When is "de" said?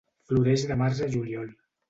0.71-0.77